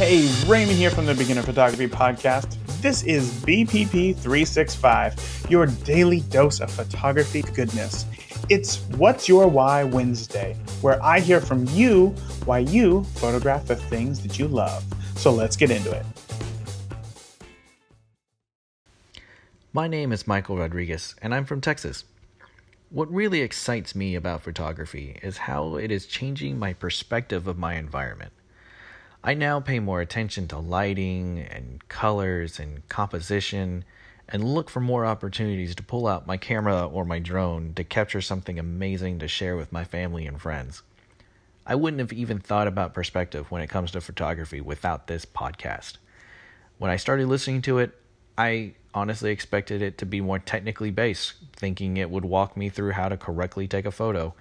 [0.00, 2.56] Hey, Raymond here from the Beginner Photography Podcast.
[2.80, 8.06] This is BPP 365, your daily dose of photography goodness.
[8.48, 12.14] It's What's Your Why Wednesday, where I hear from you
[12.46, 14.82] why you photograph the things that you love.
[15.16, 16.06] So let's get into it.
[19.74, 22.04] My name is Michael Rodriguez, and I'm from Texas.
[22.88, 27.74] What really excites me about photography is how it is changing my perspective of my
[27.74, 28.32] environment.
[29.22, 33.84] I now pay more attention to lighting and colors and composition
[34.28, 38.22] and look for more opportunities to pull out my camera or my drone to capture
[38.22, 40.82] something amazing to share with my family and friends.
[41.66, 45.98] I wouldn't have even thought about perspective when it comes to photography without this podcast.
[46.78, 47.92] When I started listening to it,
[48.38, 52.92] I honestly expected it to be more technically based, thinking it would walk me through
[52.92, 54.34] how to correctly take a photo.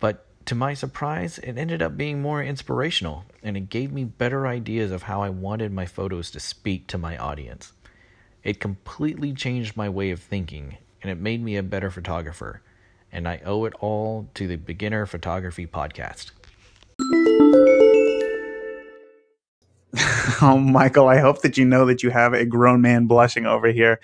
[0.00, 4.46] But to my surprise, it ended up being more inspirational, and it gave me better
[4.46, 7.72] ideas of how I wanted my photos to speak to my audience.
[8.44, 12.62] It completely changed my way of thinking, and it made me a better photographer.
[13.10, 16.30] And I owe it all to the Beginner Photography Podcast.
[20.42, 23.68] oh, Michael, I hope that you know that you have a grown man blushing over
[23.68, 24.00] here.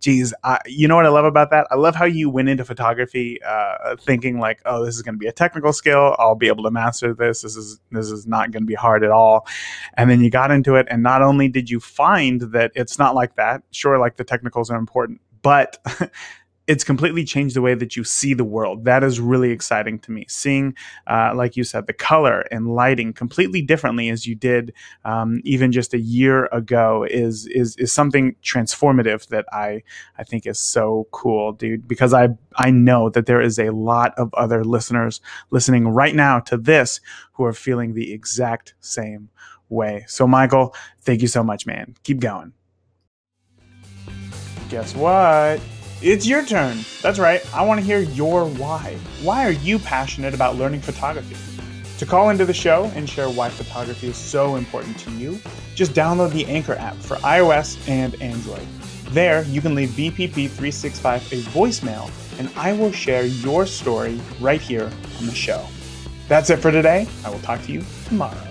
[0.00, 1.66] Geez, I, you know what I love about that?
[1.70, 5.18] I love how you went into photography uh, thinking like, oh, this is going to
[5.18, 6.16] be a technical skill.
[6.18, 7.42] I'll be able to master this.
[7.42, 9.46] This is this is not going to be hard at all.
[9.94, 13.14] And then you got into it, and not only did you find that it's not
[13.14, 13.62] like that.
[13.70, 15.78] Sure, like the technicals are important, but
[16.70, 18.84] it's completely changed the way that you see the world.
[18.84, 20.24] That is really exciting to me.
[20.28, 20.76] Seeing,
[21.08, 24.72] uh, like you said, the color and lighting completely differently as you did
[25.04, 29.82] um, even just a year ago is is is something transformative that I
[30.16, 31.88] I think is so cool, dude.
[31.88, 36.38] Because I I know that there is a lot of other listeners listening right now
[36.38, 37.00] to this
[37.32, 39.28] who are feeling the exact same
[39.68, 40.04] way.
[40.06, 41.96] So, Michael, thank you so much, man.
[42.04, 42.52] Keep going.
[44.68, 45.60] Guess what?
[46.02, 46.78] It's your turn.
[47.02, 47.42] That's right.
[47.54, 48.96] I want to hear your why.
[49.20, 51.36] Why are you passionate about learning photography?
[51.98, 55.38] To call into the show and share why photography is so important to you,
[55.74, 58.66] just download the Anchor app for iOS and Android.
[59.10, 64.90] There, you can leave BPP365 a voicemail, and I will share your story right here
[65.18, 65.66] on the show.
[66.28, 67.08] That's it for today.
[67.26, 68.49] I will talk to you tomorrow.